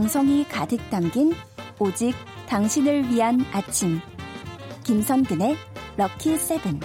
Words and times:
정성이 0.00 0.44
가득 0.44 0.78
담긴 0.88 1.34
오직 1.78 2.14
당신을 2.48 3.10
위한 3.10 3.38
아침. 3.52 4.00
김선근의 4.82 5.54
럭키 5.98 6.38
세븐. 6.38 6.80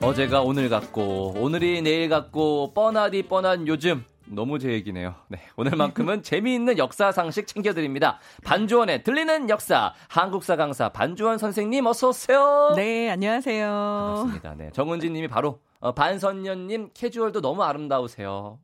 어제가 0.00 0.40
오늘 0.40 0.70
같고 0.70 1.34
오늘이 1.36 1.82
내일 1.82 2.08
같고 2.08 2.72
뻔하디 2.72 3.24
뻔한 3.24 3.68
요즘 3.68 4.02
너무 4.24 4.58
제 4.58 4.72
얘기네요. 4.72 5.14
네, 5.28 5.40
오늘만큼은 5.56 6.22
재미있는 6.24 6.78
역사 6.78 7.12
상식 7.12 7.46
챙겨드립니다. 7.46 8.18
반주원의 8.44 9.02
들리는 9.02 9.50
역사 9.50 9.92
한국사 10.08 10.56
강사 10.56 10.88
반주원 10.88 11.36
선생님 11.36 11.84
어서 11.84 12.08
오세요. 12.08 12.72
네, 12.76 13.10
안녕하세요. 13.10 13.66
반갑습니다. 13.66 14.54
네, 14.56 14.70
정은지님이 14.72 15.28
바로 15.28 15.58
어, 15.80 15.92
반선녀님 15.92 16.90
캐주얼도 16.92 17.40
너무 17.40 17.62
아름다우세요. 17.62 18.58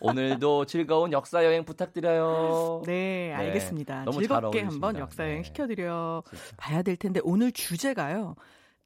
오늘도 0.00 0.66
즐거운 0.66 1.12
역사 1.12 1.44
여행 1.44 1.64
부탁드려요. 1.64 2.82
네, 2.86 3.32
알겠습니다. 3.34 4.04
네, 4.04 4.10
즐겁게 4.12 4.60
한번 4.62 4.96
역사 4.96 5.24
여행 5.24 5.38
네. 5.38 5.42
시켜드려 5.42 6.22
진짜. 6.30 6.54
봐야 6.56 6.82
될 6.82 6.96
텐데 6.96 7.20
오늘 7.24 7.50
주제가요. 7.50 8.36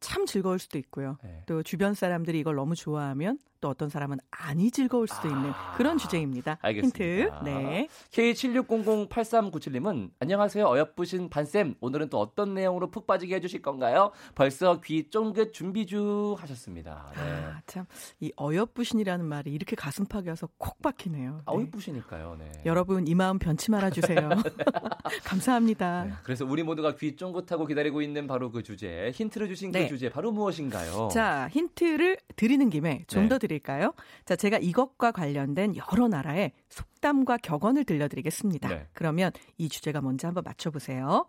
참 0.01 0.25
즐거울 0.25 0.59
수도 0.59 0.79
있고요. 0.79 1.19
네. 1.23 1.43
또 1.47 1.63
주변 1.63 1.93
사람들이 1.95 2.39
이걸 2.39 2.55
너무 2.57 2.75
좋아하면 2.75 3.39
또 3.65 3.71
어떤 3.71 3.89
사람은 3.89 4.19
아니 4.31 4.71
즐거울 4.71 5.09
수도 5.09 5.27
있는 5.27 5.49
아, 5.49 5.73
그런 5.79 5.97
주제입니다. 5.97 6.59
알겠습니다. 6.61 6.99
힌트. 6.99 7.31
네. 7.47 7.89
K76008397님은 8.11 10.11
안녕하세요. 10.21 10.67
어여쁘신 10.67 11.31
반쌤. 11.31 11.77
오늘은 11.81 12.11
또 12.11 12.21
어떤 12.21 12.53
내용으로 12.53 12.91
푹 12.91 13.07
빠지게 13.07 13.37
해주실 13.37 13.63
건가요? 13.63 14.11
벌써 14.35 14.83
귀 14.83 15.09
쫑긋 15.09 15.55
준비 15.55 15.87
중 15.87 16.35
하셨습니다. 16.39 17.11
네. 17.15 17.23
아, 17.23 17.63
참. 17.67 17.87
이 18.21 18.31
어여쁘신이라는 18.37 19.25
말이 19.25 19.51
이렇게 19.51 19.77
가슴팍에 19.77 20.29
와서 20.29 20.47
콕 20.59 20.83
박히네요. 20.83 21.41
아, 21.47 21.53
네. 21.53 21.57
어여쁘시니까요. 21.57 22.37
네. 22.39 22.53
여러분 22.67 23.09
이 23.09 23.15
마음 23.15 23.39
변치 23.39 23.71
말아주세요. 23.71 24.29
감사합니다. 25.25 26.05
네. 26.05 26.13
그래서 26.23 26.45
우리 26.45 26.63
모두가 26.63 26.97
귀 26.97 27.17
쫑긋하고 27.17 27.65
기다리고 27.65 28.03
있는 28.03 28.27
바로 28.27 28.51
그 28.51 28.63
주제. 28.63 29.11
힌트를 29.15 29.49
주신 29.49 29.73
그 29.73 29.79
네. 29.79 29.89
주제 29.89 30.11
바로 30.11 30.33
무엇인가요? 30.33 31.09
자, 31.11 31.49
힌트를 31.51 32.19
드리는 32.37 32.69
김에 32.71 33.05
좀더 33.07 33.37
네. 33.37 33.47
드릴까요? 33.47 33.95
자, 34.25 34.37
제가 34.37 34.59
이것과 34.59 35.13
관련된 35.13 35.75
여러 35.77 36.09
나라의 36.09 36.53
속담과 36.69 37.39
격언을 37.39 37.85
들려드리겠습니다. 37.85 38.69
네. 38.69 38.87
그러면 38.93 39.33
이 39.59 39.69
주제가 39.69 40.01
뭔지 40.01 40.27
한번 40.27 40.45
맞춰보세요. 40.45 41.27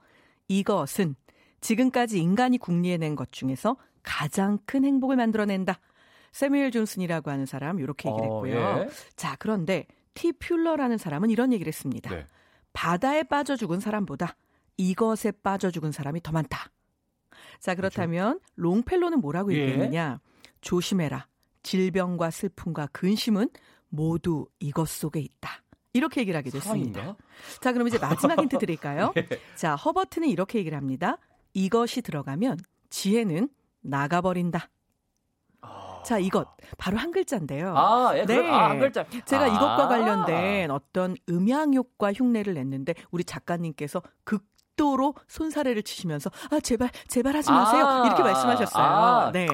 이것은 0.48 1.16
지금까지 1.62 2.20
인간이 2.20 2.58
궁리해낸 2.58 3.16
것 3.16 3.32
중에서 3.32 3.78
가장 4.04 4.60
큰 4.66 4.86
행복을 4.86 5.16
만들어낸다. 5.16 5.80
세뮤엘 6.32 6.72
존슨이라고 6.72 7.32
하는 7.32 7.46
사람 7.46 7.80
이렇게 7.80 8.10
얘기를 8.10 8.28
어, 8.28 8.46
했고요. 8.46 8.60
어, 8.60 8.82
예. 8.82 8.90
자, 9.16 9.36
그런데 9.40 9.88
티 10.14 10.32
퓰러라는 10.34 10.98
사람은 10.98 11.30
이런 11.30 11.54
얘기를 11.54 11.70
했습니다. 11.70 12.14
네. 12.14 12.26
바다에 12.74 13.24
빠져 13.24 13.56
죽은 13.56 13.80
사람보다 13.80 14.36
이것에 14.78 15.32
빠져 15.32 15.72
죽은 15.72 15.92
사람이 15.92 16.22
더 16.22 16.32
많다. 16.32 16.70
자, 17.60 17.74
그렇다면 17.74 18.40
그렇죠. 18.40 18.54
롱펠로는 18.56 19.22
뭐라고 19.22 19.54
예. 19.54 19.60
얘기했느냐? 19.60 20.20
조심해라. 20.62 21.28
질병과 21.64 22.32
슬픔과 22.32 22.88
근심은 22.92 23.50
모두 23.90 24.48
이것 24.60 24.88
속에 24.88 25.20
있다. 25.20 25.64
이렇게 25.94 26.22
얘기를 26.22 26.38
하게 26.38 26.50
됐습니다. 26.50 27.00
사랑인가? 27.00 27.24
자, 27.62 27.72
그럼 27.72 27.88
이제 27.88 27.98
마지막 27.98 28.38
힌트 28.38 28.58
드릴까요? 28.58 29.14
네. 29.16 29.28
자, 29.56 29.76
허버트는 29.76 30.28
이렇게 30.28 30.60
얘기를 30.60 30.78
합니다. 30.78 31.18
이것이 31.54 32.02
들어가면 32.02 32.58
지혜는 32.90 33.50
나가버린다. 33.82 34.70
아. 35.62 36.04
자, 36.06 36.20
이것 36.20 36.48
바로 36.78 36.98
한 36.98 37.12
글자인데요. 37.12 37.76
아, 37.78 38.12
예, 38.18 38.26
네. 38.26 38.50
아, 38.50 38.72
한 38.72 38.80
글자. 38.80 39.06
제가 39.26 39.46
아. 39.46 39.48
이것과 39.48 39.88
관련된 39.88 40.70
어떤 40.70 41.16
음향 41.30 41.74
효과 41.74 42.12
흉내를 42.12 42.54
냈는데 42.56 42.94
우리 43.12 43.24
작가님께서 43.24 44.02
극 44.26 44.46
극도로 44.76 45.16
손사래를 45.28 45.84
치시면서 45.84 46.30
아 46.52 46.60
제발 46.60 46.90
제발 47.08 47.36
하지 47.36 47.50
마세요 47.50 47.86
아~ 47.86 48.06
이렇게 48.06 48.22
말씀하셨어요. 48.22 48.84
아~ 48.84 49.32
네, 49.32 49.48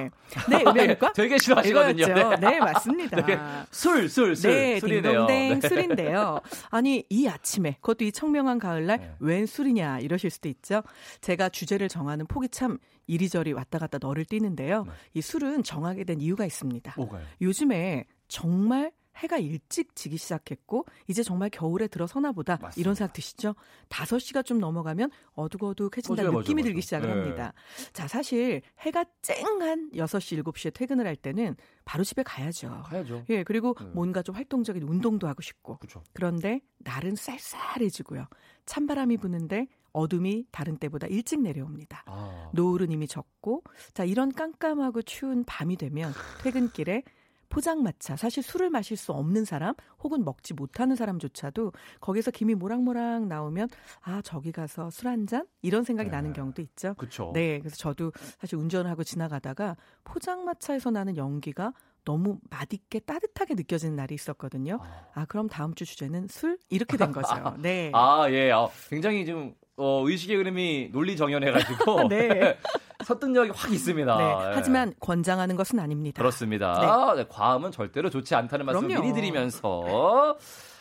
네 0.48 0.62
음향효과 0.62 1.12
되게 1.14 1.38
싫어하시거든요. 1.38 2.06
네. 2.06 2.36
네. 2.36 2.58
맞습니다. 2.58 3.24
네. 3.24 3.38
술, 3.70 4.08
술, 4.08 4.36
술, 4.36 4.50
네, 4.50 4.80
술이네요. 4.80 5.26
네. 5.26 5.60
술인데요. 5.60 6.40
아니 6.70 7.04
이 7.08 7.26
아침에 7.28 7.76
그것도 7.80 8.04
이 8.04 8.12
청명한 8.12 8.58
가을날 8.58 8.98
네. 8.98 9.14
웬 9.20 9.46
술이냐 9.46 10.00
이러실 10.00 10.30
수도 10.30 10.48
있죠. 10.48 10.82
제가 11.20 11.48
주제를 11.48 11.88
정하는 11.88 12.26
폭이 12.26 12.48
참 12.48 12.78
이리저리 13.06 13.52
왔다 13.52 13.78
갔다 13.78 13.98
너를 14.00 14.24
띄는데요. 14.24 14.84
네. 14.84 14.92
이 15.14 15.22
술은 15.22 15.62
정하게 15.62 16.04
된 16.04 16.20
이유가 16.20 16.44
있습니다. 16.44 16.94
뭐가요? 16.96 17.24
요즘에 17.40 18.04
정말 18.28 18.92
해가 19.16 19.38
일찍 19.38 19.94
지기 19.94 20.16
시작했고 20.16 20.86
이제 21.06 21.22
정말 21.22 21.50
겨울에 21.50 21.86
들어서나 21.86 22.32
보다 22.32 22.58
맞습니다. 22.60 22.80
이런 22.80 22.94
생각 22.94 23.12
드시죠? 23.12 23.54
5시가 23.88 24.44
좀 24.44 24.58
넘어가면 24.58 25.10
어둑어둑해진다는 25.34 26.30
맞아요, 26.30 26.40
느낌이 26.40 26.62
맞아요, 26.62 26.68
들기 26.68 26.80
시작을 26.82 27.08
네. 27.08 27.14
합니다. 27.14 27.52
자, 27.92 28.08
사실 28.08 28.62
해가 28.80 29.04
쨍한 29.22 29.90
6시, 29.94 30.42
7시에 30.42 30.72
퇴근을 30.74 31.06
할 31.06 31.16
때는 31.16 31.56
바로 31.84 32.04
집에 32.04 32.22
가야죠. 32.22 32.82
가야죠. 32.86 33.24
예, 33.28 33.42
그리고 33.44 33.74
네. 33.78 33.86
뭔가 33.92 34.22
좀 34.22 34.34
활동적인 34.34 34.82
운동도 34.82 35.28
하고 35.28 35.42
싶고. 35.42 35.78
그쵸. 35.78 36.02
그런데 36.12 36.60
날은 36.78 37.14
쌀쌀해지고요. 37.16 38.26
찬바람이 38.66 39.16
부는데 39.18 39.66
어둠이 39.92 40.46
다른 40.50 40.78
때보다 40.78 41.06
일찍 41.06 41.40
내려옵니다. 41.42 42.04
아. 42.06 42.50
노을은 42.54 42.90
이미 42.90 43.06
졌고 43.06 43.62
자 43.92 44.04
이런 44.04 44.32
깜깜하고 44.32 45.02
추운 45.02 45.44
밤이 45.44 45.76
되면 45.76 46.12
퇴근길에 46.42 47.02
포장마차, 47.52 48.16
사실 48.16 48.42
술을 48.42 48.70
마실 48.70 48.96
수 48.96 49.12
없는 49.12 49.44
사람 49.44 49.74
혹은 50.02 50.24
먹지 50.24 50.54
못하는 50.54 50.96
사람조차도 50.96 51.72
거기서 52.00 52.30
김이 52.30 52.54
모락모락 52.54 53.26
나오면 53.26 53.68
아, 54.00 54.22
저기 54.24 54.52
가서 54.52 54.88
술 54.88 55.06
한 55.12 55.26
잔? 55.26 55.46
이런 55.60 55.84
생각이 55.84 56.08
네. 56.08 56.16
나는 56.16 56.32
경우도 56.32 56.62
있죠. 56.62 56.94
그쵸. 56.94 57.32
네. 57.34 57.58
그래서 57.58 57.76
저도 57.76 58.12
사실 58.40 58.56
운전을 58.56 58.90
하고 58.90 59.04
지나가다가 59.04 59.76
포장마차에서 60.04 60.90
나는 60.90 61.18
연기가 61.18 61.74
너무 62.06 62.38
맛있게 62.48 63.00
따뜻하게 63.00 63.54
느껴지는 63.54 63.96
날이 63.96 64.14
있었거든요. 64.14 64.78
아, 64.80 65.06
아 65.14 65.24
그럼 65.26 65.48
다음 65.48 65.74
주 65.74 65.84
주제는 65.84 66.28
술? 66.28 66.58
이렇게 66.70 66.96
된 66.96 67.12
거죠. 67.12 67.28
네. 67.60 67.92
아, 67.94 68.30
예. 68.30 68.50
아, 68.50 68.66
굉장히 68.88 69.26
좀 69.26 69.54
어, 69.76 70.02
의식의 70.06 70.36
흐름이 70.36 70.90
논리 70.92 71.16
정연해가지고 71.16 72.08
네. 72.10 72.58
설득력이 73.04 73.50
확 73.54 73.72
있습니다. 73.72 74.16
네. 74.16 74.24
네. 74.24 74.52
하지만 74.54 74.94
권장하는 75.00 75.56
것은 75.56 75.80
아닙니다. 75.80 76.20
그렇습니다. 76.20 77.14
네. 77.14 77.22
네. 77.22 77.28
과음은 77.28 77.72
절대로 77.72 78.10
좋지 78.10 78.34
않다는 78.34 78.66
말씀 78.66 78.90
을 78.90 79.00
미리 79.00 79.12
드리면서 79.12 80.36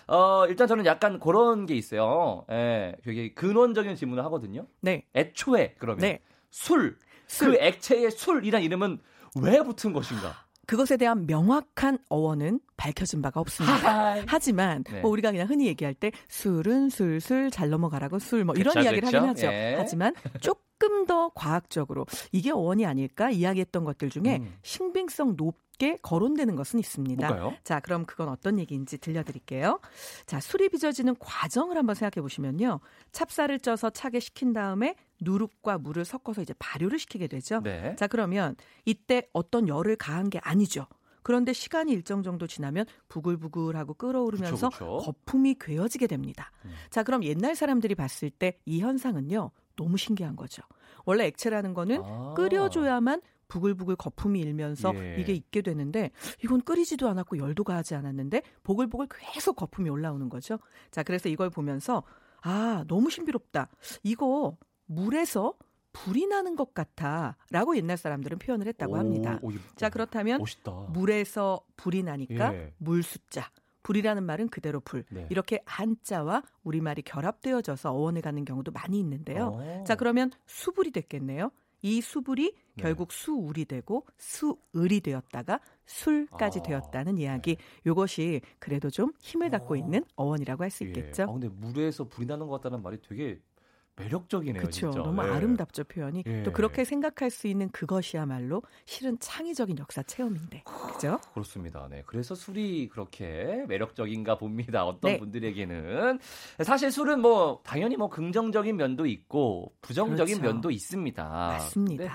어, 0.07 0.45
일단 0.47 0.67
저는 0.67 0.85
약간 0.85 1.19
그런 1.19 1.65
게 1.65 1.75
있어요. 1.75 2.45
예, 2.51 2.95
되게 3.03 3.33
근원적인 3.33 3.95
질문을 3.95 4.23
하거든요. 4.25 4.67
네. 4.81 5.05
애초에 5.15 5.75
그러면 5.79 6.01
네. 6.01 6.19
술, 6.49 6.97
술, 7.27 7.51
그 7.51 7.57
액체의 7.59 8.11
술이란 8.11 8.61
이름은 8.61 8.99
왜 9.41 9.63
붙은 9.63 9.93
것인가? 9.93 10.35
그것에 10.71 10.95
대한 10.95 11.25
명확한 11.27 11.97
어원은 12.07 12.61
밝혀진 12.77 13.21
바가 13.21 13.41
없습니다. 13.41 14.13
하이. 14.13 14.23
하지만 14.25 14.85
네. 14.85 15.01
뭐 15.01 15.11
우리가 15.11 15.31
그냥 15.31 15.49
흔히 15.49 15.67
얘기할 15.67 15.93
때 15.93 16.13
술은 16.29 16.87
술술 16.87 17.51
잘 17.51 17.69
넘어가라고 17.69 18.19
술 18.19 18.45
뭐 18.45 18.55
이런 18.55 18.73
그쵸, 18.73 18.85
이야기를 18.85 19.07
그쵸? 19.07 19.17
하긴 19.17 19.29
하죠. 19.31 19.47
예. 19.47 19.75
하지만 19.77 20.13
조금 20.39 21.05
더 21.07 21.29
과학적으로 21.35 22.05
이게 22.31 22.51
어원이 22.51 22.85
아닐까 22.85 23.29
이야기했던 23.31 23.83
것들 23.83 24.09
중에 24.11 24.37
음. 24.37 24.53
신빙성 24.63 25.33
높게 25.35 25.97
거론되는 26.01 26.55
것은 26.55 26.79
있습니다. 26.79 27.27
뭘까요? 27.27 27.53
자, 27.65 27.81
그럼 27.81 28.05
그건 28.05 28.29
어떤 28.29 28.57
얘기인지 28.57 28.97
들려드릴게요. 28.97 29.81
자, 30.25 30.39
술이 30.39 30.69
빚어지는 30.69 31.17
과정을 31.19 31.75
한번 31.75 31.95
생각해 31.95 32.21
보시면요. 32.21 32.79
찹쌀을 33.11 33.59
쪄서 33.59 33.89
차게 33.89 34.21
식힌 34.21 34.53
다음에 34.53 34.95
누룩과 35.21 35.77
물을 35.77 36.03
섞어서 36.03 36.41
이제 36.41 36.53
발효를 36.59 36.99
시키게 36.99 37.27
되죠. 37.27 37.61
네. 37.61 37.95
자, 37.95 38.07
그러면 38.07 38.55
이때 38.85 39.27
어떤 39.33 39.67
열을 39.67 39.95
가한 39.95 40.29
게 40.29 40.39
아니죠. 40.43 40.87
그런데 41.23 41.53
시간이 41.53 41.91
일정 41.93 42.23
정도 42.23 42.47
지나면 42.47 42.85
부글부글하고 43.07 43.93
끓어오르면서 43.93 44.69
그쵸, 44.69 44.97
그쵸. 44.97 44.97
거품이 45.05 45.55
괴어지게 45.59 46.07
됩니다. 46.07 46.51
음. 46.65 46.71
자, 46.89 47.03
그럼 47.03 47.23
옛날 47.23 47.55
사람들이 47.55 47.95
봤을 47.95 48.29
때 48.31 48.57
이 48.65 48.81
현상은요. 48.81 49.51
너무 49.75 49.97
신기한 49.97 50.35
거죠. 50.35 50.63
원래 51.05 51.25
액체라는 51.27 51.73
거는 51.73 52.01
아. 52.03 52.33
끓여줘야만 52.35 53.21
부글부글 53.47 53.95
거품이 53.97 54.39
일면서 54.39 54.93
예. 54.95 55.17
이게 55.19 55.33
있게 55.33 55.61
되는데 55.61 56.11
이건 56.43 56.61
끓이지도 56.61 57.07
않았고 57.09 57.37
열도 57.37 57.63
가하지 57.63 57.95
않았는데 57.95 58.41
보글보글 58.63 59.07
계속 59.09 59.55
거품이 59.57 59.89
올라오는 59.89 60.27
거죠. 60.29 60.57
자, 60.89 61.03
그래서 61.03 61.29
이걸 61.29 61.49
보면서 61.49 62.03
아, 62.41 62.83
너무 62.87 63.09
신비롭다. 63.09 63.69
이거 64.03 64.57
물에서 64.91 65.53
불이 65.93 66.27
나는 66.27 66.55
것 66.55 66.73
같아 66.73 67.35
라고 67.49 67.75
옛날 67.75 67.97
사람들은 67.97 68.39
표현을 68.39 68.67
했다고 68.67 68.97
합니다. 68.97 69.39
오, 69.41 69.49
오, 69.49 69.51
자 69.75 69.89
그렇다면 69.89 70.39
멋있다. 70.39 70.71
물에서 70.93 71.61
불이 71.75 72.03
나니까 72.03 72.53
예. 72.53 72.73
물 72.77 73.03
숫자. 73.03 73.49
불이라는 73.83 74.23
말은 74.23 74.49
그대로 74.49 74.79
불. 74.79 75.03
네. 75.09 75.25
이렇게 75.31 75.59
한자와 75.65 76.43
우리말이 76.63 77.01
결합되어져서 77.01 77.91
어원을 77.91 78.21
갖는 78.21 78.45
경우도 78.45 78.71
많이 78.71 78.99
있는데요. 78.99 79.47
오. 79.47 79.83
자 79.85 79.95
그러면 79.95 80.31
수불이 80.45 80.91
됐겠네요. 80.91 81.51
이 81.81 81.99
수불이 81.99 82.53
네. 82.75 82.83
결국 82.83 83.11
수울이 83.11 83.65
되고 83.65 84.05
수을이 84.17 85.01
되었다가 85.01 85.59
술까지 85.87 86.59
아, 86.59 86.63
되었다는 86.63 87.17
이야기. 87.17 87.55
네. 87.55 87.63
요것이 87.87 88.41
그래도 88.59 88.89
좀 88.91 89.11
힘을 89.19 89.49
갖고 89.49 89.73
어. 89.73 89.77
있는 89.77 90.05
어원이라고 90.15 90.63
할수 90.63 90.83
예. 90.85 90.89
있겠죠. 90.89 91.23
아, 91.23 91.25
근데 91.25 91.49
물에서 91.49 92.03
불이 92.03 92.27
나는 92.27 92.47
것 92.47 92.61
같다는 92.61 92.83
말이 92.83 92.99
되게 93.01 93.41
매력적이네요. 94.03 94.61
그렇죠. 94.61 94.91
너무 94.91 95.23
네. 95.23 95.29
아름답죠 95.29 95.83
표현이. 95.85 96.23
네. 96.23 96.43
또 96.43 96.51
그렇게 96.51 96.83
생각할 96.83 97.29
수 97.29 97.47
있는 97.47 97.69
그것이야말로 97.69 98.63
실은 98.85 99.17
창의적인 99.19 99.77
역사 99.79 100.03
체험인데, 100.03 100.63
그죠? 100.65 101.19
그렇습니다. 101.33 101.87
네. 101.89 102.03
그래서 102.05 102.35
술이 102.35 102.89
그렇게 102.89 103.65
매력적인가 103.67 104.37
봅니다. 104.37 104.85
어떤 104.85 105.11
네. 105.11 105.17
분들에게는 105.17 106.19
사실 106.63 106.91
술은 106.91 107.21
뭐 107.21 107.61
당연히 107.63 107.95
뭐 107.95 108.09
긍정적인 108.09 108.75
면도 108.75 109.05
있고 109.05 109.73
부정적인 109.81 110.37
그렇죠. 110.37 110.53
면도 110.53 110.71
있습니다. 110.71 111.23
맞습니다. 111.23 112.13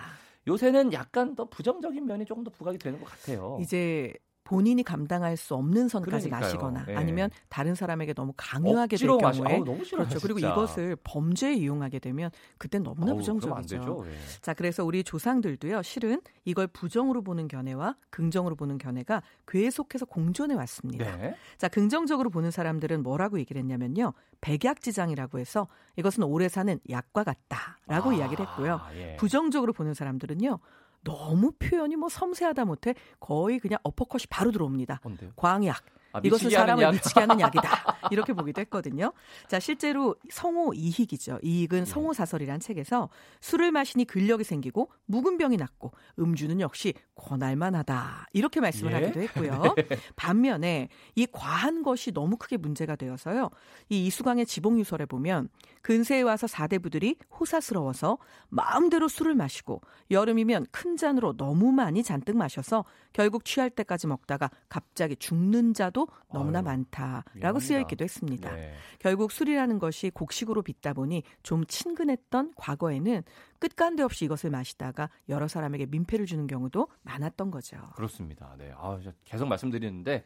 요새는 0.49 0.93
약간 0.93 1.35
더 1.35 1.49
부정적인 1.49 2.07
면이 2.07 2.25
조금 2.25 2.45
더 2.45 2.51
부각이 2.51 2.79
되는 2.79 3.01
것 3.01 3.07
같아요. 3.07 3.59
이제 3.61 4.13
본인이 4.47 4.85
감당할 4.85 5.37
수 5.37 5.57
없는 5.57 5.89
선까지 5.89 6.29
그러니까요. 6.29 6.41
가시거나 6.41 6.85
네. 6.85 6.95
아니면 6.95 7.31
다른 7.49 7.75
사람에게 7.75 8.15
너무 8.15 8.33
강요하게 8.37 8.97
될 8.97 9.09
경우에 9.09 9.57
아우, 9.57 9.65
그렇죠. 9.65 10.21
그리고 10.23 10.39
이것을 10.39 10.97
범죄에 11.03 11.55
이용하게 11.55 11.99
되면 11.99 12.31
그때 12.57 12.79
너무나 12.79 13.11
아우, 13.11 13.19
부정적이죠. 13.19 14.05
네. 14.07 14.13
자, 14.43 14.55
그래서 14.55 14.85
우리 14.85 15.03
조상들도요. 15.03 15.83
실은 15.83 16.21
이걸 16.45 16.69
부정으로 16.69 17.23
보는 17.23 17.49
견해와 17.49 17.97
긍정으로 18.11 18.55
보는 18.55 18.79
견해가 18.79 19.21
계속해서 19.49 20.07
공존해 20.07 20.55
왔습니다. 20.55 21.17
네. 21.17 21.35
자, 21.59 21.67
긍정적으로 21.67 22.31
보는 22.31 22.53
사람들은 22.53 23.03
뭐라고 23.03 23.41
얘기를 23.41 23.59
했냐면요. 23.61 24.13
백약지장이라고 24.43 25.41
해서 25.41 25.67
이것은 25.97 26.23
오래 26.23 26.49
사는 26.49 26.79
약과 26.89 27.25
같다라고 27.25 28.11
아, 28.11 28.15
이야기를 28.15 28.47
했고요. 28.47 28.81
예. 28.95 29.17
부정적으로 29.17 29.73
보는 29.73 29.95
사람들은요. 29.95 30.61
너무 31.03 31.53
표현이 31.53 31.97
뭐 31.97 32.09
섬세하다 32.09 32.65
못해 32.65 32.95
거의 33.21 33.59
그냥 33.59 33.79
어퍼컷이 33.83 34.25
바로 34.29 34.51
들어옵니다. 34.51 35.01
뭔데요? 35.03 35.31
광약. 35.37 35.85
아, 36.17 36.21
이것은 36.25 36.49
사람을 36.49 36.83
약. 36.83 36.93
미치게 36.93 37.21
하는 37.21 37.39
약이다. 37.41 38.09
이렇게 38.11 38.33
보기도 38.33 38.61
했거든요. 38.63 39.13
자, 39.49 39.61
실제로 39.61 40.17
성호 40.31 40.73
이익이죠. 40.75 41.41
이익은 41.43 41.81
네. 41.81 41.85
성호 41.85 42.15
사설이란 42.15 42.61
책에서 42.61 43.11
술을 43.43 43.71
마시니 43.71 44.07
근력이 44.07 44.43
생기고 44.43 44.91
묵은 45.07 45.37
병이 45.37 45.59
낫고 45.59 45.93
음주는 46.19 46.59
역시 46.61 46.95
권할만하다. 47.17 48.29
이렇게 48.33 48.61
말씀을 48.61 48.93
예? 48.93 48.97
하기도 48.97 49.21
했고요. 49.21 49.63
네. 49.77 49.89
반면에 50.17 50.89
이 51.15 51.27
과한 51.31 51.83
것이 51.83 52.13
너무 52.13 52.37
크게 52.39 52.57
문제가 52.57 52.97
되어서요. 52.97 53.51
이 53.91 54.07
이수강의 54.07 54.47
지봉유설에 54.47 55.05
보면 55.07 55.51
근세에 55.87 56.23
와서 56.23 56.49
사대부들이 56.49 57.15
호사스러워서 57.39 58.19
마음대로 58.49 59.07
술을 59.07 59.37
마시고 59.37 59.83
여름이면 60.11 60.67
큰 60.73 60.97
잔으로 60.97 61.37
너무 61.37 61.71
많이 61.71 62.03
잔뜩 62.03 62.37
마셔서 62.37 62.85
결국 63.13 63.45
취할 63.45 63.71
때까지 63.71 64.09
먹다가 64.09 64.51
갑자기 64.69 65.15
죽는 65.15 65.75
자도 65.75 66.09
너무나 66.33 66.59
아유, 66.59 66.65
많다라고 66.65 67.23
미안합니다. 67.35 67.61
쓰여 67.61 67.81
있기도 67.83 68.03
했습니다. 68.03 68.53
네. 68.53 68.75
결국 68.99 69.31
술이라는 69.31 69.79
것이 69.79 70.11
곡식으로 70.11 70.63
빚다 70.63 70.93
보니 70.93 71.23
좀 71.45 71.65
친근했던 71.65 72.55
과거에는 72.57 73.23
끝간데 73.61 74.03
없이 74.03 74.25
이것을 74.25 74.51
마시다가 74.51 75.09
여러 75.29 75.47
사람에게 75.47 75.87
민폐를 75.87 76.27
주는 76.27 76.49
경우도 76.49 76.89
많았던 77.03 77.53
거죠. 77.53 77.77
그렇습니다. 77.95 78.57
네. 78.59 78.73
아, 78.77 78.99
계속 79.23 79.47
말씀드리는데 79.47 80.25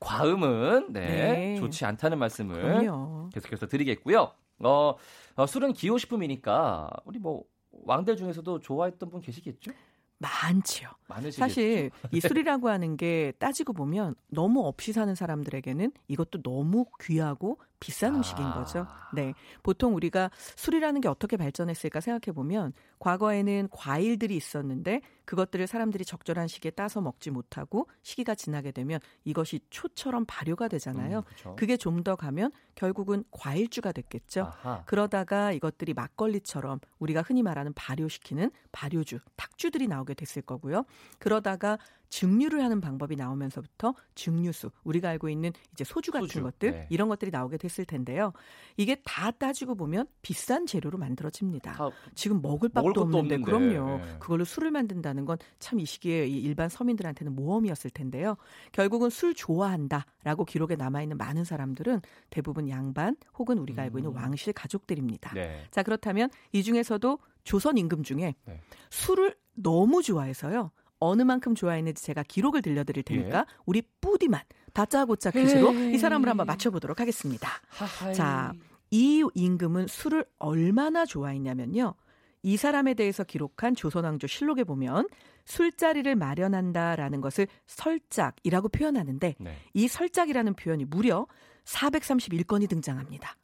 과음은 0.00 0.92
네, 0.92 1.00
네. 1.00 1.56
좋지 1.56 1.84
않다는 1.84 2.18
말씀을 2.18 2.60
그럼요. 2.60 3.30
계속해서 3.32 3.66
드리겠고요. 3.66 4.32
어, 4.60 4.94
어, 5.36 5.46
술은 5.46 5.72
기호식품이니까 5.72 6.88
우리 7.04 7.18
뭐 7.18 7.44
왕들 7.84 8.16
중에서도 8.16 8.60
좋아했던 8.60 9.10
분 9.10 9.20
계시겠죠? 9.20 9.72
많지요. 10.18 10.88
많으시겠죠? 11.08 11.38
사실 11.38 11.90
이 12.10 12.20
술이라고 12.20 12.70
하는 12.70 12.96
게 12.96 13.32
따지고 13.38 13.74
보면 13.74 14.14
너무 14.28 14.66
없이 14.66 14.92
사는 14.92 15.14
사람들에게는 15.14 15.92
이것도 16.08 16.42
너무 16.42 16.86
귀하고 17.02 17.58
비싼 17.80 18.14
아. 18.14 18.16
음식인 18.16 18.50
거죠. 18.52 18.86
네. 19.12 19.34
보통 19.62 19.94
우리가 19.94 20.30
술이라는 20.56 21.00
게 21.00 21.08
어떻게 21.08 21.36
발전했을까 21.36 22.00
생각해 22.00 22.34
보면 22.34 22.72
과거에는 22.98 23.68
과일들이 23.70 24.36
있었는데 24.36 25.02
그것들을 25.26 25.66
사람들이 25.66 26.04
적절한 26.04 26.48
시기에 26.48 26.70
따서 26.70 27.00
먹지 27.00 27.30
못하고 27.30 27.88
시기가 28.02 28.34
지나게 28.34 28.70
되면 28.70 29.00
이것이 29.24 29.60
초처럼 29.70 30.24
발효가 30.26 30.68
되잖아요. 30.68 31.24
음, 31.46 31.56
그게 31.56 31.76
좀 31.76 31.96
더 32.06 32.14
가면 32.14 32.52
결국은 32.76 33.24
과일주가 33.32 33.90
됐겠죠. 33.90 34.52
아하. 34.62 34.82
그러다가 34.86 35.50
이것들이 35.50 35.92
막걸리처럼 35.94 36.78
우리가 37.00 37.22
흔히 37.22 37.42
말하는 37.42 37.72
발효시키는 37.72 38.52
발효주, 38.70 39.18
탁주들이 39.34 39.88
나오게 39.88 40.14
됐을 40.14 40.42
거고요. 40.42 40.84
그러다가 41.18 41.78
증류를 42.08 42.62
하는 42.62 42.80
방법이 42.80 43.16
나오면서부터 43.16 43.94
증류수, 44.14 44.70
우리가 44.84 45.08
알고 45.10 45.28
있는 45.28 45.52
이제 45.72 45.84
소주 45.84 46.10
같은 46.12 46.26
소주, 46.28 46.42
것들 46.42 46.70
네. 46.72 46.86
이런 46.90 47.08
것들이 47.08 47.30
나오게 47.30 47.58
됐을 47.58 47.84
텐데요. 47.84 48.32
이게 48.76 49.00
다 49.04 49.30
따지고 49.30 49.74
보면 49.74 50.06
비싼 50.22 50.66
재료로 50.66 50.98
만들어집니다. 50.98 51.76
지금 52.14 52.42
먹을 52.42 52.68
밥도 52.68 52.88
먹을 52.88 53.00
없는데, 53.02 53.36
없는데, 53.36 53.42
그럼요. 53.42 53.98
네. 53.98 54.16
그걸로 54.18 54.44
술을 54.44 54.70
만든다는 54.70 55.24
건 55.24 55.36
참 55.58 55.76
이 55.80 55.84
시기에 55.84 56.26
이 56.26 56.38
일반 56.38 56.68
서민들한테는 56.68 57.34
모험이었을 57.34 57.90
텐데요. 57.90 58.36
결국은 58.72 59.10
술 59.10 59.34
좋아한다라고 59.34 60.44
기록에 60.44 60.76
남아 60.76 61.02
있는 61.02 61.16
많은 61.16 61.44
사람들은 61.44 62.00
대부분 62.30 62.68
양반 62.68 63.16
혹은 63.38 63.58
우리가 63.58 63.82
알고 63.82 63.98
있는 63.98 64.12
음. 64.12 64.16
왕실 64.16 64.52
가족들입니다. 64.52 65.34
네. 65.34 65.64
자 65.70 65.82
그렇다면 65.82 66.30
이 66.52 66.62
중에서도 66.62 67.18
조선 67.44 67.78
임금 67.78 68.02
중에 68.02 68.34
네. 68.44 68.60
술을 68.90 69.36
너무 69.54 70.02
좋아해서요. 70.02 70.70
어느 70.98 71.22
만큼 71.22 71.54
좋아했는지 71.54 72.04
제가 72.04 72.22
기록을 72.22 72.62
들려드릴 72.62 73.02
테니까 73.02 73.38
예. 73.38 73.44
우리 73.66 73.82
뿌디만 74.00 74.40
다짜고짜 74.72 75.30
퀴즈로 75.30 75.72
이 75.72 75.98
사람을 75.98 76.28
한번 76.28 76.46
맞춰보도록 76.46 77.00
하겠습니다. 77.00 77.48
하하이. 77.68 78.14
자, 78.14 78.52
이 78.90 79.24
임금은 79.34 79.86
술을 79.86 80.24
얼마나 80.38 81.04
좋아했냐면요. 81.04 81.94
이 82.42 82.56
사람에 82.56 82.94
대해서 82.94 83.24
기록한 83.24 83.74
조선왕조 83.74 84.26
실록에 84.26 84.64
보면 84.64 85.08
술자리를 85.46 86.14
마련한다라는 86.14 87.20
것을 87.20 87.48
설짝이라고 87.66 88.68
표현하는데 88.68 89.34
네. 89.38 89.56
이 89.74 89.88
설짝이라는 89.88 90.54
표현이 90.54 90.84
무려 90.84 91.26
431건이 91.64 92.68
등장합니다. 92.68 93.36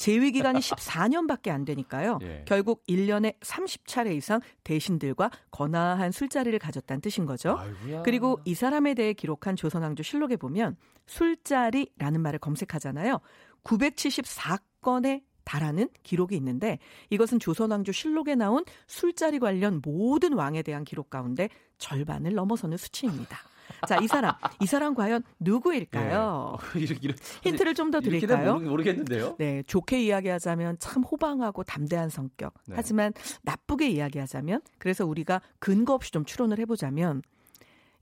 재위 0.00 0.32
기간이 0.32 0.60
14년밖에 0.60 1.50
안 1.50 1.66
되니까요. 1.66 2.20
예. 2.22 2.42
결국 2.46 2.82
1년에 2.88 3.38
30차례 3.40 4.16
이상 4.16 4.40
대신들과 4.64 5.30
거나한 5.50 6.10
술자리를 6.10 6.58
가졌다는 6.58 7.02
뜻인 7.02 7.26
거죠. 7.26 7.58
아이고야. 7.58 8.02
그리고 8.02 8.40
이 8.46 8.54
사람에 8.54 8.94
대해 8.94 9.12
기록한 9.12 9.56
조선왕조 9.56 10.02
실록에 10.02 10.36
보면 10.36 10.78
술자리라는 11.06 12.22
말을 12.22 12.38
검색하잖아요. 12.38 13.20
974건의 13.62 15.22
달하는 15.44 15.90
기록이 16.02 16.34
있는데 16.36 16.78
이것은 17.10 17.38
조선왕조 17.38 17.92
실록에 17.92 18.36
나온 18.36 18.64
술자리 18.86 19.38
관련 19.38 19.82
모든 19.84 20.32
왕에 20.32 20.62
대한 20.62 20.84
기록 20.84 21.10
가운데 21.10 21.50
절반을 21.76 22.34
넘어서는 22.34 22.78
수치입니다. 22.78 23.36
자, 23.86 23.98
이 23.98 24.06
사람, 24.06 24.34
이 24.60 24.66
사람 24.66 24.94
과연 24.94 25.22
누구일까요? 25.38 26.56
네. 26.72 26.80
이렇게, 26.80 26.98
이렇게, 27.02 27.22
힌트를 27.42 27.74
좀 27.74 27.90
더 27.90 28.00
드릴까요? 28.00 28.58
모르 28.60 28.84
겠는데요. 28.84 29.34
네, 29.38 29.62
좋게 29.64 30.00
이야기하자면 30.04 30.76
참 30.78 31.02
호방하고 31.02 31.64
담대한 31.64 32.08
성격. 32.08 32.54
네. 32.66 32.74
하지만 32.76 33.12
나쁘게 33.42 33.88
이야기하자면 33.88 34.60
그래서 34.78 35.04
우리가 35.04 35.40
근거 35.58 35.94
없이 35.94 36.12
좀 36.12 36.24
추론을 36.24 36.58
해보자면 36.60 37.22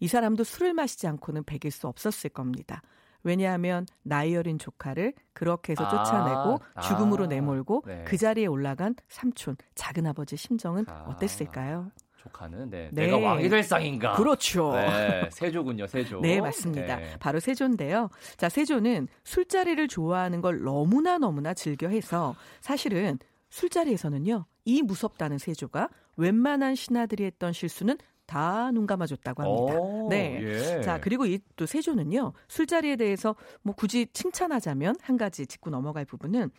이 0.01 0.09
사람도 0.09 0.45
술을 0.45 0.75
마시지 0.75 1.07
않고는 1.07 1.45
배길 1.45 1.71
수 1.71 1.89
없었을 1.89 2.31
겁니다. 2.31 2.83
왜냐하면 3.25 3.87
나이 4.03 4.37
어린 4.37 4.59
조카를 4.59 5.13
그렇게 5.33 5.73
해서 5.73 5.89
쫓아내고 5.89 6.61
아, 6.75 6.81
죽음으로 6.83 7.27
내몰고 7.27 7.83
네. 7.87 8.05
그 8.07 8.17
자리에 8.17 8.47
올라간 8.47 8.95
삼촌 9.09 9.57
작은 9.75 10.07
아버지 10.07 10.37
심정은 10.37 10.85
아. 10.89 11.05
어땠을까요? 11.09 11.91
조카는 12.33 12.71
네, 12.71 12.91
네. 12.93 13.07
내가 13.07 13.19
왕이 13.19 13.49
될 13.49 13.63
상인가? 13.63 14.15
그렇죠. 14.15 14.73
네, 14.73 15.29
세조군요, 15.33 15.87
세조. 15.87 16.21
네, 16.21 16.41
맞습니다. 16.41 16.97
네. 16.97 17.17
바로 17.19 17.41
세조인데요. 17.41 18.11
자, 18.37 18.49
세조는 18.49 19.09
술자리를 19.25 19.89
좋아하는 19.89 20.41
걸 20.41 20.63
너무나 20.63 21.19
너무나 21.19 21.55
즐겨해서 21.55 22.35
사실은 22.61 23.19
술자리에서는요, 23.51 24.45
이 24.65 24.83
무섭다는 24.83 25.39
세조가 25.39 25.89
웬만한 26.17 26.75
신하들이 26.75 27.25
했던 27.25 27.53
실수는 27.53 27.97
다 28.27 28.71
눈 28.73 28.87
감아줬다고 28.87 29.43
합니다. 29.43 29.81
오, 29.81 30.09
네. 30.11 30.39
예. 30.43 30.83
자, 30.83 31.01
그리고 31.01 31.25
이 31.25 31.39
또 31.57 31.65
세조는요, 31.65 32.35
술자리에 32.49 32.97
대해서 32.97 33.35
뭐 33.63 33.75
굳이 33.75 34.07
칭찬하자면 34.13 34.97
한 35.01 35.17
가지 35.17 35.47
짚고 35.47 35.71
넘어갈 35.71 36.05
부분은 36.05 36.51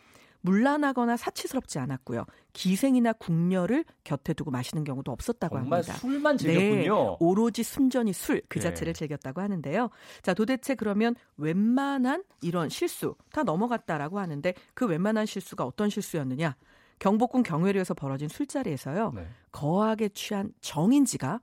물란하거나 0.41 1.17
사치스럽지 1.17 1.79
않았고요. 1.79 2.25
기생이나 2.53 3.13
궁녀를 3.13 3.83
곁에 4.03 4.33
두고 4.33 4.51
마시는 4.51 4.83
경우도 4.83 5.11
없었다고 5.11 5.57
정말 5.57 5.79
합니다. 5.79 5.97
술만 5.97 6.37
즐겼군요. 6.37 6.95
네, 6.95 7.17
오로지 7.19 7.63
순전히 7.63 8.13
술 8.13 8.41
그 8.47 8.59
자체를 8.59 8.93
네. 8.93 8.97
즐겼다고 8.97 9.41
하는데요. 9.41 9.89
자, 10.21 10.33
도대체 10.33 10.75
그러면 10.75 11.15
웬만한 11.37 12.23
이런 12.41 12.69
실수 12.69 13.15
다 13.31 13.43
넘어갔다라고 13.43 14.19
하는데 14.19 14.53
그 14.73 14.85
웬만한 14.85 15.25
실수가 15.25 15.65
어떤 15.65 15.89
실수였느냐? 15.89 16.55
경복궁 16.99 17.43
경회로에서 17.43 17.93
벌어진 17.93 18.27
술자리에서요. 18.27 19.11
네. 19.15 19.27
거하게 19.51 20.09
취한 20.09 20.51
정인지가 20.61 21.39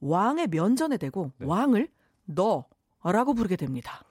왕의 0.00 0.48
면전에 0.48 0.96
대고 0.96 1.32
네. 1.38 1.46
왕을 1.46 1.88
너라고 2.26 3.34
부르게 3.34 3.56
됩니다. 3.56 4.02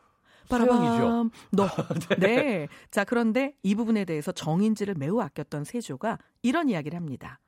빠라밤 0.50 1.32
너. 1.52 1.68
네. 2.20 2.28
네. 2.28 2.68
자, 2.92 3.04
그런데 3.04 3.56
이 3.64 3.76
부분에 3.76 4.06
대해서 4.06 4.32
정인지를 4.32 4.96
매우 4.96 5.20
아꼈던 5.22 5.64
세조가 5.64 6.20
이런 6.42 6.70
이야기를 6.70 6.96
합니다. 6.98 7.40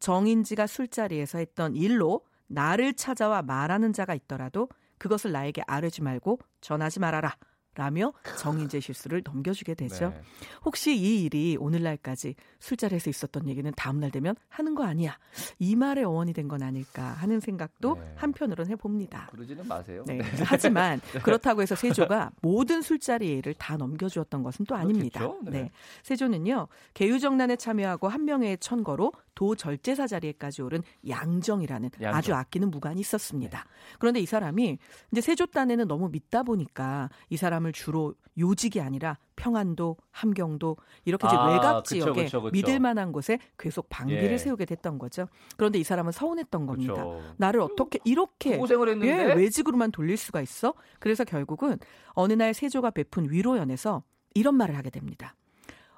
정인지가 0.00 0.66
술자리에서 0.66 1.38
했던 1.38 1.74
일로 1.74 2.22
나를 2.48 2.94
찾아와 2.94 3.42
말하는 3.42 3.92
자가 3.92 4.14
있더라도 4.14 4.68
그것을 4.98 5.32
나에게 5.32 5.62
아뢰지 5.66 6.02
말고 6.02 6.38
전하지 6.60 7.00
말아라. 7.00 7.36
라며 7.76 8.12
정인재 8.38 8.80
실수를 8.80 9.22
넘겨주게 9.24 9.74
되죠. 9.74 10.08
네. 10.08 10.20
혹시 10.64 10.96
이 10.96 11.22
일이 11.24 11.56
오늘날까지 11.60 12.34
술자리에서 12.58 13.10
있었던 13.10 13.46
얘기는 13.48 13.70
다음날 13.76 14.10
되면 14.10 14.34
하는 14.48 14.74
거 14.74 14.84
아니야. 14.84 15.18
이 15.58 15.76
말의 15.76 16.04
어원이 16.04 16.32
된 16.32 16.46
건 16.46 16.62
아닐까 16.62 17.02
하는 17.18 17.40
생각도 17.40 17.96
네. 17.96 18.12
한편으로는 18.16 18.70
해봅니다. 18.70 19.26
그러지는 19.32 19.66
마세요. 19.66 20.04
네. 20.06 20.20
하지만 20.46 21.00
네. 21.12 21.18
그렇다고 21.20 21.60
해서 21.60 21.74
세조가 21.74 22.30
모든 22.40 22.82
술자리 22.82 23.26
일을 23.38 23.54
다 23.54 23.76
넘겨주었던 23.76 24.42
것은 24.44 24.64
또 24.66 24.74
아닙니다. 24.76 25.28
네. 25.42 25.50
네. 25.50 25.70
세조는요. 26.04 26.68
개유정난에 26.94 27.56
참여하고 27.56 28.08
한명회의 28.08 28.58
천거로 28.58 29.12
도절제사 29.34 30.06
자리에까지 30.06 30.62
오른 30.62 30.82
양정이라는 31.06 31.90
양정. 32.00 32.14
아주 32.16 32.34
아끼는 32.34 32.70
무관이 32.70 33.00
있었습니다. 33.00 33.58
네. 33.58 33.96
그런데 33.98 34.20
이 34.20 34.26
사람이 34.26 34.78
이제 35.12 35.20
세조 35.20 35.46
딴에는 35.46 35.88
너무 35.88 36.08
믿다 36.08 36.42
보니까 36.42 37.10
이 37.28 37.36
사람을 37.36 37.65
주로 37.72 38.14
요직이 38.38 38.80
아니라 38.80 39.18
평안도, 39.36 39.96
함경도 40.10 40.76
이렇게 41.04 41.26
이제 41.26 41.36
아, 41.36 41.52
외곽 41.52 41.84
지역에 41.84 42.24
그쵸, 42.24 42.42
그쵸. 42.42 42.52
믿을 42.52 42.80
만한 42.80 43.12
곳에 43.12 43.38
계속 43.58 43.88
방비를 43.88 44.32
예. 44.32 44.38
세우게 44.38 44.64
됐던 44.64 44.98
거죠. 44.98 45.28
그런데 45.56 45.78
이 45.78 45.84
사람은 45.84 46.12
서운했던 46.12 46.66
겁니다. 46.66 46.94
그쵸. 46.94 47.22
나를 47.36 47.60
어떻게 47.60 47.98
이렇게 48.04 48.56
고생을 48.56 48.88
했는데 48.90 49.30
예, 49.30 49.34
외직으로만 49.34 49.92
돌릴 49.92 50.16
수가 50.16 50.40
있어? 50.40 50.74
그래서 50.98 51.24
결국은 51.24 51.78
어느 52.10 52.32
날 52.32 52.54
세조가 52.54 52.90
베푼 52.90 53.30
위로연에서 53.30 54.02
이런 54.34 54.54
말을 54.54 54.76
하게 54.76 54.90
됩니다. 54.90 55.34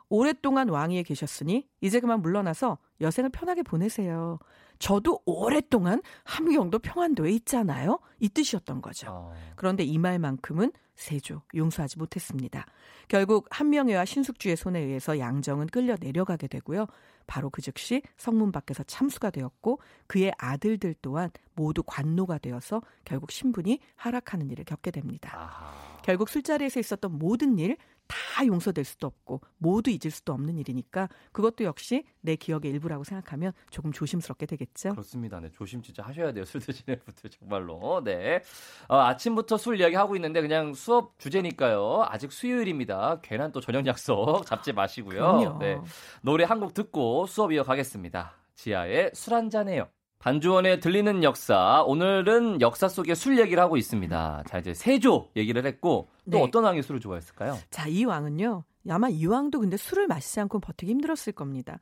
오랫동안 0.09 0.69
왕위에 0.69 1.03
계셨으니 1.03 1.69
이제 1.81 2.01
그만 2.01 2.23
물러나서 2.23 2.79
여생을 3.01 3.31
편하게 3.31 3.63
보내세요. 3.63 4.39
저도 4.79 5.21
오랫동안 5.25 6.01
함경도 6.25 6.79
평안도에 6.79 7.31
있잖아요. 7.33 7.99
이 8.21 8.29
뜻이었던 8.29 8.81
거죠. 8.81 9.09
어. 9.11 9.35
그런데 9.57 9.83
이 9.85 9.99
말만큼은 9.99 10.73
세조 10.95 11.43
용서하지 11.55 11.99
못했습니다. 11.99 12.67
결국 13.09 13.47
한명회와 13.51 14.05
신숙주의 14.05 14.57
손에 14.57 14.81
의해서 14.81 15.19
양정은 15.19 15.69
끌려 15.69 15.97
내려가게 15.99 16.49
되고요. 16.49 16.87
바로 17.27 17.51
그 17.51 17.61
즉시 17.63 18.03
성문 18.17 18.53
밖에서 18.53 18.83
참수가 18.83 19.31
되었고 19.31 19.81
그의 20.07 20.33
아들들 20.39 20.95
또한 21.03 21.31
모두 21.55 21.83
관노가 21.85 22.39
되어서 22.39 22.83
결국 23.05 23.31
신분이 23.31 23.81
하락하는 23.97 24.51
일을 24.51 24.65
겪게 24.65 24.91
됩니다. 24.91 25.31
아하. 25.37 25.99
결국 26.03 26.29
술자리에서 26.29 26.81
있었던 26.81 27.19
모든 27.19 27.59
일 27.59 27.77
다 28.09 28.45
용서될 28.47 28.85
수도 28.85 29.07
없고 29.07 29.41
모두 29.59 29.91
잊을 29.91 30.11
수도 30.11 30.33
없는 30.33 30.59
일이니까 30.59 31.09
그것도 31.33 31.65
역시 31.65 32.05
내 32.21 32.35
기억의 32.37 32.71
일부라고 32.73 33.05
생각하면 33.05 33.53
조금 33.71 33.93
조심스럽게 33.93 34.47
되겠죠. 34.47 34.91
그렇습니다. 34.93 35.39
네, 35.41 35.51
조심 35.51 35.83
진짜 35.83 36.03
하셔야 36.03 36.33
돼요. 36.33 36.45
술 36.45 36.61
드시는 36.61 36.99
분들 37.05 37.31
정말로. 37.31 38.03
네. 38.05 38.43
어, 38.89 38.97
아침부터 38.97 39.57
술 39.59 39.79
이야기 39.79 39.95
하고 39.95 40.17
있는데 40.17 40.41
그냥 40.41 40.75
수업 40.75 41.19
주제니까요. 41.19 42.07
아직 42.09 42.33
수요일입니다. 42.33 43.21
괜한 43.23 43.53
또 43.53 43.61
저녁 43.61 43.87
약속 43.87 44.45
잡지 44.47 44.73
마시고요. 44.73 45.19
그럼요. 45.21 45.59
네. 45.59 45.79
노래 46.23 46.45
한 46.45 46.59
곡 46.59 46.75
듣고 46.75 47.27
수업 47.27 47.53
이어가겠습니다. 47.53 48.33
지하의 48.57 49.13
술 49.15 49.35
한 49.35 49.51
잔해요. 49.51 49.89
반주원에 50.19 50.81
들리는 50.81 51.23
역사. 51.23 51.83
오늘은 51.87 52.61
역사 52.61 52.89
속의 52.89 53.15
술 53.15 53.39
얘기를 53.39 53.63
하고 53.63 53.77
있습니다. 53.77 54.45
자, 54.49 54.59
이제 54.59 54.75
세조 54.75 55.29
얘기를 55.37 55.65
했고 55.65 56.09
또 56.25 56.39
네. 56.39 56.43
어떤 56.43 56.65
왕이 56.65 56.83
술을 56.83 57.01
좋아했을까요? 57.01 57.57
자, 57.71 57.87
이 57.87 58.05
왕은요. 58.05 58.65
아마 58.91 59.09
이 59.09 59.27
왕도 59.27 59.61
근데 59.61 59.77
술을 59.77 60.07
마시지 60.09 60.41
않고 60.41 60.61
버티기 60.61 60.91
힘들었을 60.93 61.33
겁니다. 61.35 61.79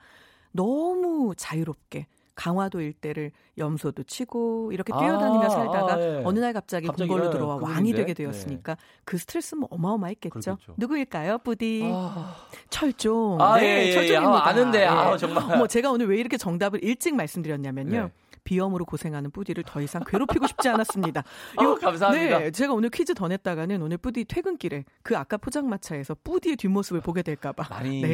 너무 0.52 1.34
자유롭게 1.36 2.06
강화도 2.34 2.82
일대를 2.82 3.32
염소도 3.56 4.02
치고 4.02 4.70
이렇게 4.72 4.92
뛰어다니며 4.92 5.44
아, 5.46 5.48
살다가 5.48 5.92
아, 5.94 5.96
네. 5.96 6.22
어느 6.22 6.38
날 6.38 6.52
갑자기, 6.52 6.86
갑자기 6.86 7.08
궁궐로 7.08 7.30
들어와 7.30 7.56
왕이 7.56 7.94
되게 7.94 8.12
되었으니까 8.12 8.74
네. 8.74 8.80
그 9.06 9.16
스트레스는 9.16 9.60
뭐 9.60 9.68
어마어마했겠죠. 9.72 10.38
그렇겠죠. 10.40 10.74
누구일까요, 10.76 11.38
부디? 11.38 11.82
아... 11.90 12.36
철종. 12.68 13.40
아, 13.40 13.58
네, 13.58 13.64
예, 13.64 13.86
예, 13.86 13.92
철종입니다. 13.92 14.44
아, 14.44 14.48
아는데, 14.48 14.84
아, 14.84 15.12
네. 15.12 15.16
정말. 15.16 15.56
뭐 15.56 15.66
제가 15.66 15.90
오늘 15.90 16.10
왜 16.10 16.18
이렇게 16.18 16.36
정답을 16.36 16.84
일찍 16.84 17.14
말씀드렸냐면요. 17.14 18.10
네. 18.46 18.56
비염으로 18.56 18.84
고생하는 18.84 19.30
뿌디를 19.30 19.64
더 19.66 19.80
이상 19.80 20.02
괴롭히고 20.06 20.46
싶지 20.46 20.68
않았습니다. 20.68 21.24
이거, 21.54 21.72
어, 21.72 21.74
감사합니다. 21.74 22.38
네, 22.38 22.50
제가 22.50 22.72
오늘 22.72 22.90
퀴즈 22.90 23.14
더 23.14 23.28
냈다가는 23.28 23.82
오늘 23.82 23.98
뿌디 23.98 24.24
퇴근길에 24.24 24.84
그 25.02 25.16
아까 25.16 25.36
포장마차에서 25.36 26.16
뿌디의 26.22 26.56
뒷모습을 26.56 27.00
보게 27.00 27.22
될까봐. 27.22 27.66
많이 27.68 28.00
네. 28.02 28.08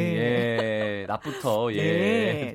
예, 1.02 1.06
낮부터 1.06 1.72
예. 1.74 1.82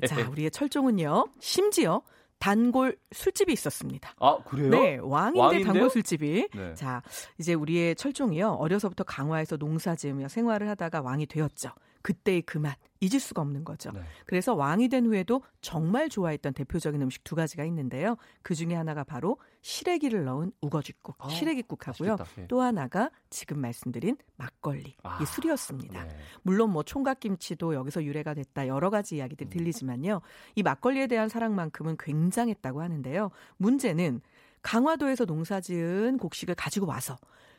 자, 0.06 0.28
우리의 0.28 0.50
철종은요. 0.50 1.26
심지어 1.38 2.02
단골 2.38 2.96
술집이 3.12 3.52
있었습니다. 3.52 4.14
아, 4.20 4.38
그래요? 4.44 4.70
네, 4.70 4.98
왕인데 5.02 5.40
왕인데요? 5.40 5.66
단골 5.72 5.90
술집이. 5.90 6.48
네. 6.54 6.74
자, 6.74 7.02
이제 7.38 7.54
우리의 7.54 7.96
철종이요. 7.96 8.50
어려서부터 8.52 9.04
강화에서 9.04 9.56
농사 9.56 9.96
지으며 9.96 10.28
생활을 10.28 10.68
하다가 10.68 11.00
왕이 11.00 11.26
되었죠. 11.26 11.70
그때의 12.02 12.42
그 12.42 12.58
맛 12.58 12.78
잊을 13.00 13.20
수가 13.20 13.42
없는 13.42 13.64
거죠. 13.64 13.92
네. 13.92 14.00
그래서 14.26 14.54
왕이 14.54 14.88
된 14.88 15.06
후에도 15.06 15.42
정말 15.60 16.08
좋아했던 16.08 16.52
대표적인 16.54 17.00
음식 17.00 17.22
두 17.22 17.36
가지가 17.36 17.64
있는데요. 17.64 18.16
그 18.42 18.54
중에 18.54 18.74
하나가 18.74 19.04
바로 19.04 19.38
시래기를 19.62 20.24
넣은 20.24 20.52
우거지국, 20.60 21.16
아, 21.18 21.28
시래기국하고요. 21.28 22.16
네. 22.36 22.46
또 22.48 22.60
하나가 22.60 23.10
지금 23.30 23.60
말씀드린 23.60 24.16
막걸리, 24.36 24.96
아, 25.02 25.18
이 25.22 25.26
술이었습니다. 25.26 26.04
네. 26.04 26.16
물론 26.42 26.70
뭐 26.70 26.82
총각김치도 26.82 27.74
여기서 27.74 28.02
유래가 28.02 28.34
됐다 28.34 28.66
여러 28.66 28.90
가지 28.90 29.16
이야기들이 29.16 29.48
음. 29.48 29.50
들리지만요. 29.50 30.20
이 30.56 30.62
막걸리에 30.62 31.06
대한 31.06 31.28
사랑만큼은 31.28 31.96
굉장했다고 31.98 32.82
하는데요. 32.82 33.30
문제는 33.58 34.20
강화도에서 34.62 35.24
농사지은 35.24 36.18
곡식을 36.18 36.56
가지고 36.56 36.86
와서 36.86 37.16